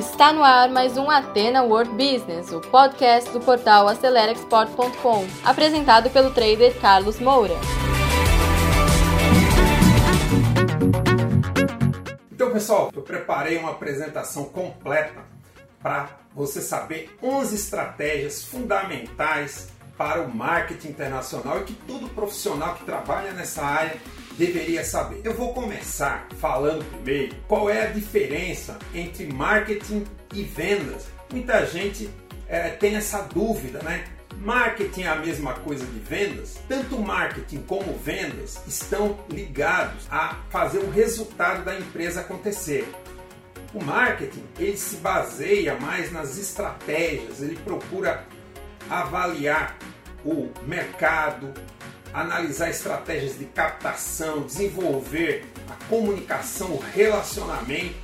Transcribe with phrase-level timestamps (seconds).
[0.00, 6.30] Está no ar mais um Atena World Business, o podcast do portal AceleraExport.com, apresentado pelo
[6.30, 7.52] trader Carlos Moura.
[12.32, 15.22] Então, pessoal, eu preparei uma apresentação completa
[15.82, 22.86] para você saber 11 estratégias fundamentais para o marketing internacional e que todo profissional que
[22.86, 23.98] trabalha nessa área
[24.40, 25.20] deveria saber.
[25.22, 31.08] Eu vou começar falando primeiro qual é a diferença entre marketing e vendas.
[31.30, 32.08] Muita gente
[32.48, 34.04] é, tem essa dúvida, né?
[34.38, 36.58] Marketing é a mesma coisa de vendas?
[36.66, 42.90] Tanto marketing como vendas estão ligados a fazer o resultado da empresa acontecer.
[43.74, 48.24] O marketing ele se baseia mais nas estratégias, ele procura
[48.88, 49.76] avaliar
[50.24, 51.52] o mercado,
[52.12, 57.94] analisar estratégias de captação, desenvolver a comunicação, o relacionamento,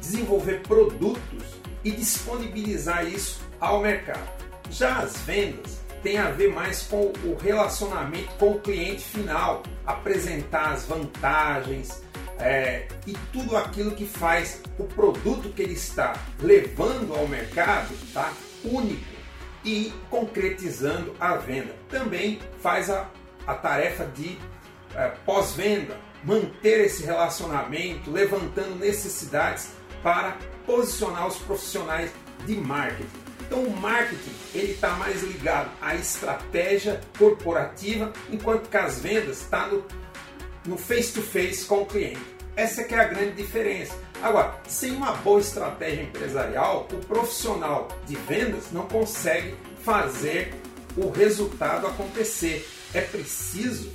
[0.00, 1.44] desenvolver produtos
[1.82, 4.28] e disponibilizar isso ao mercado.
[4.70, 10.72] Já as vendas têm a ver mais com o relacionamento com o cliente final, apresentar
[10.72, 12.02] as vantagens
[12.38, 18.32] é, e tudo aquilo que faz o produto que ele está levando ao mercado tá,
[18.64, 19.14] único
[19.64, 21.74] e concretizando a venda.
[21.88, 23.08] Também faz a
[23.46, 24.38] a tarefa de
[24.94, 32.10] é, pós-venda, manter esse relacionamento, levantando necessidades para posicionar os profissionais
[32.46, 33.24] de marketing.
[33.40, 39.66] Então o marketing ele está mais ligado à estratégia corporativa, enquanto que as vendas está
[39.66, 39.84] no,
[40.66, 42.34] no face to face com o cliente.
[42.56, 43.94] Essa que é a grande diferença.
[44.22, 50.54] Agora, sem uma boa estratégia empresarial, o profissional de vendas não consegue fazer
[50.96, 53.92] o resultado acontecer é preciso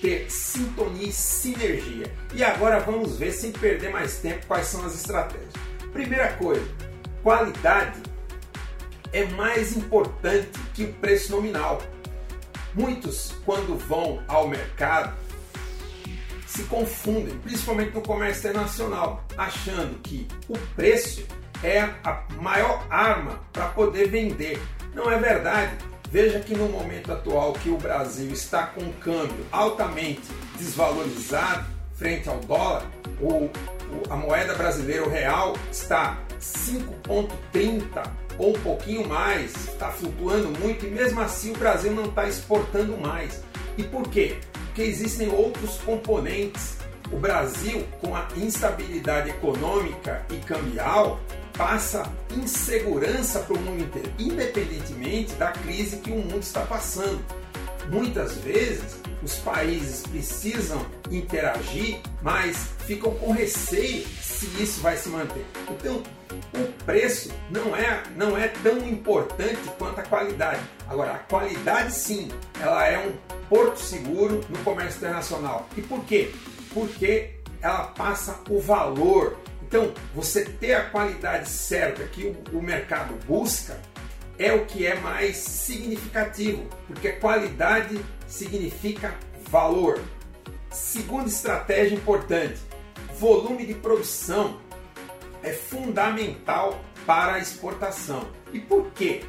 [0.00, 2.12] ter sintonia e sinergia.
[2.34, 5.52] E agora vamos ver, sem perder mais tempo, quais são as estratégias.
[5.92, 6.66] Primeira coisa,
[7.22, 8.02] qualidade
[9.12, 11.80] é mais importante que o preço nominal.
[12.74, 15.16] Muitos, quando vão ao mercado,
[16.46, 21.24] se confundem, principalmente no comércio internacional, achando que o preço
[21.62, 24.60] é a maior arma para poder vender.
[24.92, 25.93] Não é verdade.
[26.14, 30.22] Veja que no momento atual que o Brasil está com um câmbio altamente
[30.56, 32.88] desvalorizado frente ao dólar,
[33.20, 33.50] o,
[34.08, 38.08] a moeda brasileira, o real, está 5,30
[38.38, 42.96] ou um pouquinho mais, está flutuando muito e mesmo assim o Brasil não está exportando
[42.96, 43.42] mais.
[43.76, 44.38] E por quê?
[44.66, 46.76] Porque existem outros componentes.
[47.10, 51.18] O Brasil, com a instabilidade econômica e cambial,
[51.56, 57.24] passa insegurança para o mundo inteiro, independentemente da crise que o mundo está passando.
[57.90, 65.44] Muitas vezes os países precisam interagir, mas ficam com receio se isso vai se manter.
[65.68, 66.02] Então,
[66.54, 70.60] o preço não é, não é tão importante quanto a qualidade.
[70.88, 72.28] Agora, a qualidade sim,
[72.60, 73.12] ela é um
[73.48, 75.68] porto seguro no comércio internacional.
[75.76, 76.32] E por quê?
[76.72, 83.14] Porque ela passa o valor então, você ter a qualidade certa que o, o mercado
[83.26, 83.80] busca
[84.38, 89.14] é o que é mais significativo, porque qualidade significa
[89.48, 90.00] valor.
[90.70, 92.60] Segunda estratégia importante:
[93.18, 94.60] volume de produção
[95.42, 98.28] é fundamental para a exportação.
[98.52, 99.22] E por quê?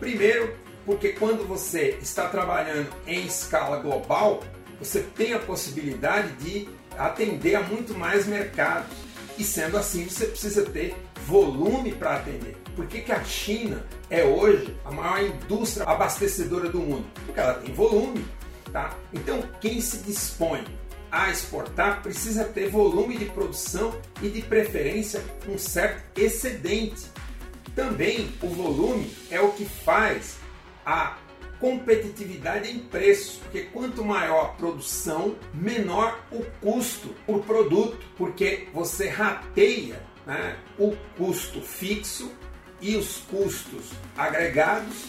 [0.00, 0.56] Primeiro,
[0.86, 4.42] porque quando você está trabalhando em escala global,
[4.78, 6.68] você tem a possibilidade de
[6.98, 9.04] atender a muito mais mercados.
[9.36, 10.94] E sendo assim, você precisa ter
[11.26, 12.56] volume para atender.
[12.76, 17.06] Por que, que a China é hoje a maior indústria abastecedora do mundo?
[17.26, 18.24] Porque ela tem volume.
[18.72, 18.96] Tá?
[19.12, 20.64] Então, quem se dispõe
[21.10, 27.06] a exportar precisa ter volume de produção e, de preferência, um certo excedente.
[27.74, 30.36] Também o volume é o que faz
[30.84, 31.16] a
[31.64, 39.08] competitividade em preço, porque quanto maior a produção, menor o custo por produto, porque você
[39.08, 42.30] rateia né, o custo fixo
[42.82, 45.06] e os custos agregados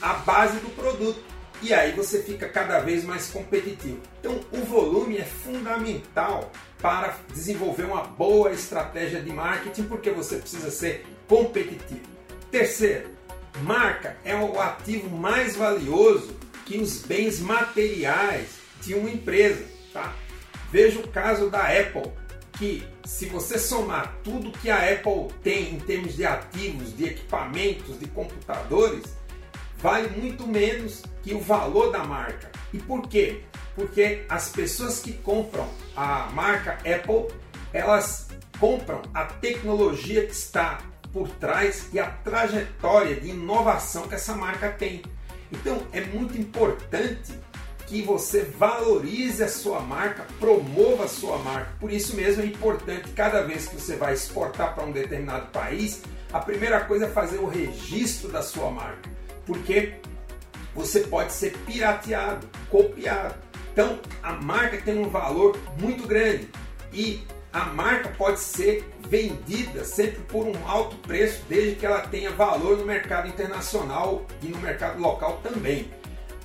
[0.00, 1.22] à base do produto.
[1.62, 4.00] E aí você fica cada vez mais competitivo.
[4.18, 6.50] Então, o volume é fundamental
[6.80, 12.10] para desenvolver uma boa estratégia de marketing, porque você precisa ser competitivo.
[12.50, 13.08] Terceiro,
[13.60, 16.34] Marca é o ativo mais valioso
[16.64, 18.48] que os bens materiais
[18.80, 19.64] de uma empresa.
[19.92, 20.14] Tá?
[20.70, 22.10] Veja o caso da Apple,
[22.52, 27.98] que se você somar tudo que a Apple tem em termos de ativos, de equipamentos,
[27.98, 29.04] de computadores,
[29.78, 32.50] vale muito menos que o valor da marca.
[32.72, 33.42] E por quê?
[33.74, 37.34] Porque as pessoas que compram a marca Apple,
[37.72, 38.28] elas
[38.58, 40.78] compram a tecnologia que está
[41.12, 45.02] por trás e a trajetória de inovação que essa marca tem.
[45.50, 47.32] Então é muito importante
[47.86, 51.72] que você valorize a sua marca, promova a sua marca.
[51.78, 56.00] Por isso mesmo é importante, cada vez que você vai exportar para um determinado país,
[56.32, 59.10] a primeira coisa é fazer o registro da sua marca,
[59.44, 59.96] porque
[60.74, 63.34] você pode ser pirateado, copiado.
[63.72, 66.48] Então a marca tem um valor muito grande
[66.94, 72.30] e a marca pode ser vendida sempre por um alto preço, desde que ela tenha
[72.30, 75.90] valor no mercado internacional e no mercado local também.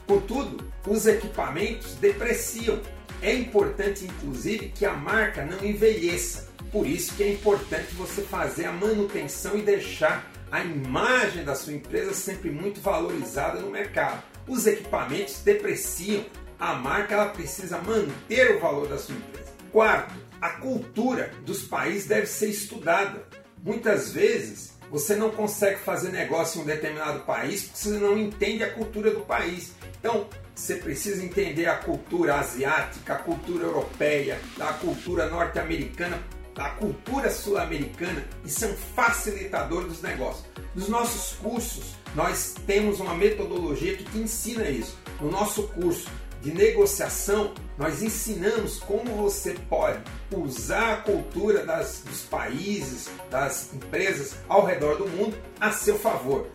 [0.06, 2.82] Contudo, os equipamentos depreciam.
[3.22, 6.50] É importante, inclusive, que a marca não envelheça.
[6.72, 11.74] Por isso que é importante você fazer a manutenção e deixar a imagem da sua
[11.74, 14.22] empresa sempre muito valorizada no mercado.
[14.48, 16.26] Os equipamentos depreciam.
[16.60, 19.52] A marca ela precisa manter o valor da sua empresa.
[19.72, 23.28] Quarto, a cultura dos países deve ser estudada.
[23.64, 28.64] Muitas vezes você não consegue fazer negócio em um determinado país porque você não entende
[28.64, 29.74] a cultura do país.
[30.00, 36.20] Então, você precisa entender a cultura asiática, a cultura europeia, a cultura norte-americana,
[36.56, 38.24] a cultura sul-americana.
[38.44, 40.46] Isso é um facilitador dos negócios.
[40.74, 44.98] Nos nossos cursos, nós temos uma metodologia que te ensina isso.
[45.22, 46.10] No nosso curso
[46.42, 50.02] de negociação, nós ensinamos como você pode
[50.36, 56.48] usar a cultura das, dos países, das empresas ao redor do mundo a seu favor.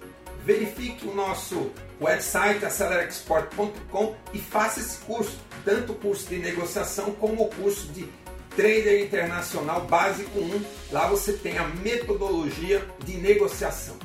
[0.45, 1.71] Verifique o nosso
[2.01, 8.09] website acelerexport.com e faça esse curso, tanto o curso de negociação como o curso de
[8.57, 10.63] Trader Internacional Básico 1.
[10.91, 13.97] Lá você tem a metodologia de negociação.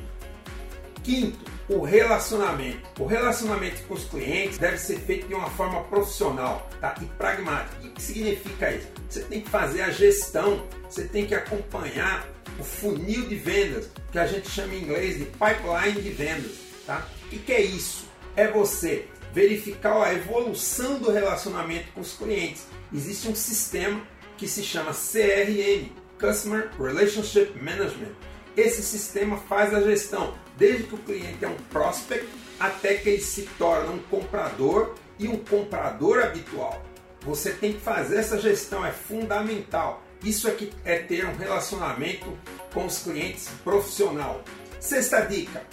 [1.04, 2.80] Quinto, o relacionamento.
[3.00, 6.96] O relacionamento com os clientes deve ser feito de uma forma profissional tá?
[7.02, 7.86] e pragmática.
[7.86, 8.88] O que significa isso?
[9.10, 12.28] Você tem que fazer a gestão, você tem que acompanhar
[12.60, 16.52] o funil de vendas, que a gente chama em inglês de pipeline de vendas.
[16.86, 17.06] Tá?
[17.26, 18.06] O que é isso?
[18.36, 22.66] É você verificar a evolução do relacionamento com os clientes.
[22.94, 24.02] Existe um sistema
[24.38, 28.14] que se chama CRM, Customer Relationship Management.
[28.56, 32.28] Esse sistema faz a gestão desde que o cliente é um prospect
[32.60, 36.84] até que ele se torna um comprador e um comprador habitual.
[37.22, 40.04] Você tem que fazer essa gestão, é fundamental.
[40.24, 42.38] Isso aqui é ter um relacionamento
[42.74, 44.44] com os clientes profissional.
[44.80, 45.64] Sexta dica: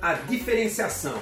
[0.00, 1.18] a diferenciação.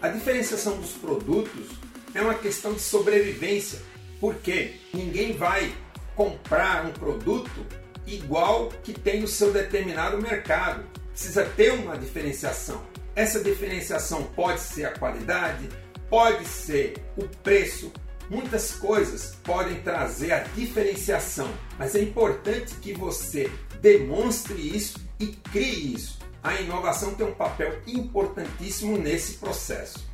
[0.00, 1.68] A diferenciação dos produtos
[2.14, 3.80] é uma questão de sobrevivência,
[4.20, 5.74] porque ninguém vai
[6.14, 7.66] comprar um produto
[8.06, 10.84] igual que tem no seu determinado mercado.
[11.16, 12.82] Precisa ter uma diferenciação.
[13.14, 15.66] Essa diferenciação pode ser a qualidade,
[16.10, 17.90] pode ser o preço,
[18.28, 21.48] muitas coisas podem trazer a diferenciação,
[21.78, 26.18] mas é importante que você demonstre isso e crie isso.
[26.42, 30.06] A inovação tem um papel importantíssimo nesse processo.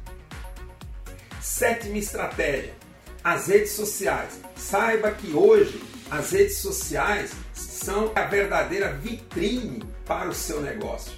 [1.40, 2.76] Sétima estratégia:
[3.24, 4.38] as redes sociais.
[4.54, 5.82] Saiba que hoje
[6.12, 11.10] as redes sociais são a verdadeira vitrine para o seu negócio.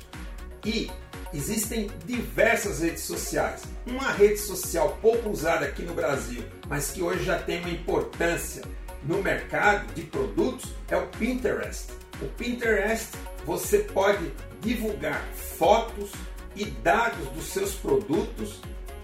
[0.65, 0.89] E
[1.33, 3.63] existem diversas redes sociais.
[3.85, 8.63] Uma rede social pouco usada aqui no Brasil, mas que hoje já tem uma importância
[9.03, 11.89] no mercado de produtos, é o Pinterest.
[12.23, 13.09] O Pinterest
[13.45, 14.31] você pode
[14.61, 15.27] divulgar
[15.59, 16.13] fotos
[16.55, 18.61] e dados dos seus produtos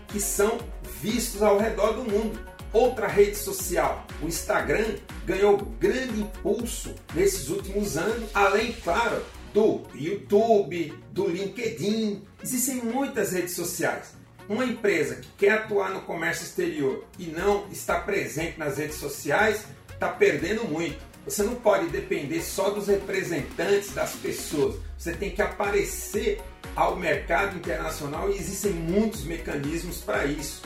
[0.07, 0.57] que são
[1.03, 2.39] vistos ao redor do mundo.
[2.73, 4.97] Outra rede social, o Instagram,
[5.27, 12.23] ganhou grande impulso nesses últimos anos, além, claro, do YouTube, do LinkedIn.
[12.43, 14.15] Existem muitas redes sociais.
[14.49, 19.65] Uma empresa que quer atuar no comércio exterior e não está presente nas redes sociais
[19.93, 20.99] está perdendo muito.
[21.25, 24.77] Você não pode depender só dos representantes das pessoas.
[24.97, 26.41] Você tem que aparecer
[26.75, 30.63] ao mercado internacional e existem muitos mecanismos para isso.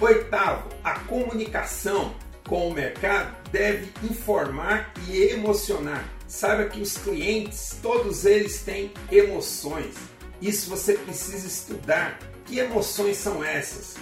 [0.00, 2.14] Oitavo, a comunicação
[2.46, 6.04] com o mercado deve informar e emocionar.
[6.26, 9.94] Saiba que os clientes, todos eles têm emoções.
[10.40, 12.18] Isso você precisa estudar.
[12.46, 13.96] Que emoções são essas?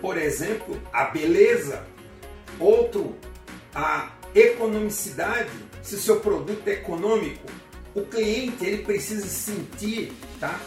[0.00, 1.84] Por exemplo, a beleza.
[2.58, 3.14] Outro,
[3.74, 5.50] a economicidade.
[5.82, 7.46] Se o seu produto é econômico,
[7.94, 10.58] o cliente ele precisa sentir, tá?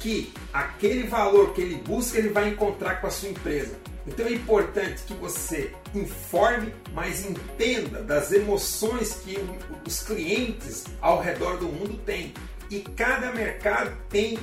[0.00, 3.78] Que aquele valor que ele busca ele vai encontrar com a sua empresa.
[4.06, 9.38] Então é importante que você informe, mas entenda das emoções que
[9.86, 12.34] os clientes ao redor do mundo têm.
[12.70, 14.38] E cada mercado tem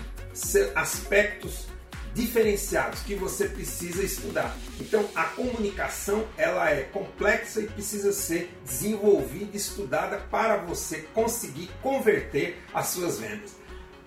[0.75, 1.68] aspectos
[2.13, 4.56] diferenciados que você precisa estudar.
[4.80, 12.62] Então a comunicação ela é complexa e precisa ser desenvolvida, estudada para você conseguir converter
[12.74, 13.51] as suas vendas.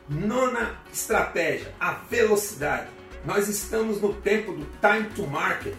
[0.09, 2.89] Nona estratégia, a velocidade.
[3.25, 5.77] Nós estamos no tempo do time to market,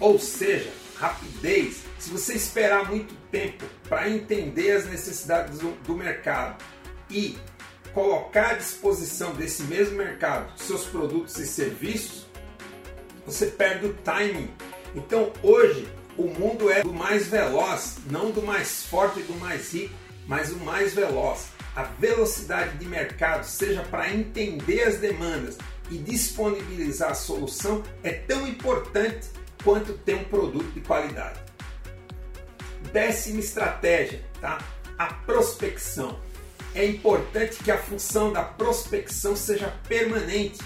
[0.00, 1.82] ou seja, rapidez.
[1.98, 6.62] Se você esperar muito tempo para entender as necessidades do, do mercado
[7.10, 7.38] e
[7.92, 12.26] colocar à disposição desse mesmo mercado seus produtos e serviços,
[13.26, 14.50] você perde o timing.
[14.94, 15.86] Então hoje
[16.16, 19.94] o mundo é do mais veloz, não do mais forte e do mais rico,
[20.26, 21.48] mas o mais veloz.
[21.74, 25.58] A velocidade de mercado, seja para entender as demandas
[25.90, 29.28] e disponibilizar a solução, é tão importante
[29.62, 31.40] quanto ter um produto de qualidade.
[32.92, 34.58] Décima estratégia, tá?
[34.98, 36.20] A prospecção.
[36.74, 40.58] É importante que a função da prospecção seja permanente.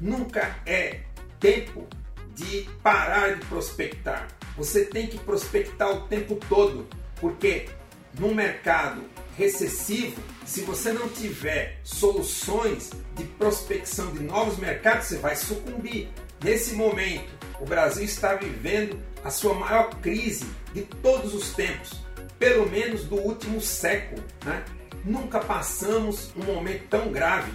[0.00, 1.00] Nunca é
[1.40, 1.86] tempo
[2.34, 4.28] de parar de prospectar.
[4.56, 6.86] Você tem que prospectar o tempo todo,
[7.20, 7.68] porque
[8.18, 9.02] no mercado
[9.36, 16.08] recessivo, se você não tiver soluções de prospecção de novos mercados, você vai sucumbir.
[16.42, 17.28] Nesse momento,
[17.60, 22.00] o Brasil está vivendo a sua maior crise de todos os tempos,
[22.38, 24.24] pelo menos do último século.
[24.42, 24.64] Né?
[25.04, 27.52] Nunca passamos um momento tão grave.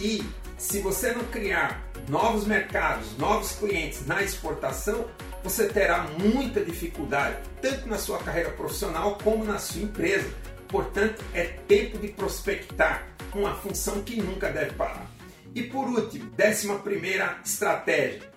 [0.00, 0.20] E
[0.58, 5.06] se você não criar novos mercados, novos clientes na exportação,
[5.44, 10.28] você terá muita dificuldade, tanto na sua carreira profissional como na sua empresa.
[10.68, 15.10] Portanto, é tempo de prospectar, uma função que nunca deve parar.
[15.54, 18.30] E por último, décima primeira estratégia.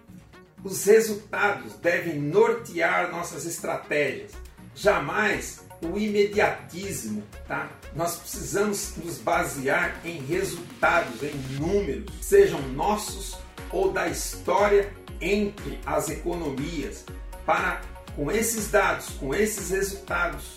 [0.63, 4.31] Os resultados devem nortear nossas estratégias.
[4.75, 7.69] Jamais o imediatismo, tá?
[7.95, 13.37] Nós precisamos nos basear em resultados, em números, sejam nossos
[13.71, 17.05] ou da história entre as economias,
[17.45, 17.81] para
[18.15, 20.55] com esses dados, com esses resultados,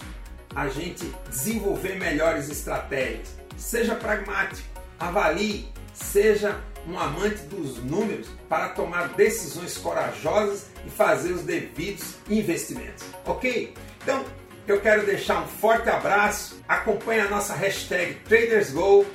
[0.54, 3.36] a gente desenvolver melhores estratégias.
[3.56, 4.66] Seja pragmático,
[4.98, 13.04] avalie, seja um amante dos números para tomar decisões corajosas e fazer os devidos investimentos.
[13.24, 13.74] Ok?
[14.02, 14.24] Então,
[14.66, 19.06] eu quero deixar um forte abraço, acompanhe a nossa hashtag TradersGo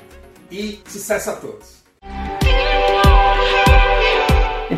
[0.51, 1.77] e sucesso a todos!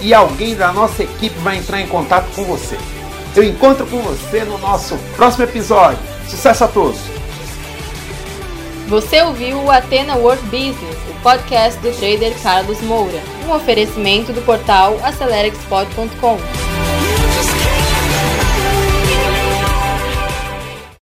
[0.00, 2.78] e alguém da nossa equipe vai entrar em contato com você.
[3.36, 5.98] Eu encontro com você no nosso próximo episódio.
[6.28, 6.98] Sucesso a todos!
[8.88, 14.42] Você ouviu o Atena World Business, o podcast do trader Carlos Moura, um oferecimento do
[14.42, 16.69] portal AceleraExport.com.